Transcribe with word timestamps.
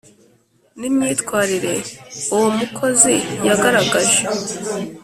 ni 0.79 0.87
myitwarire 0.95 1.73
uwo 2.33 2.45
umukozi 2.51 3.13
yagaragaje 3.47 4.21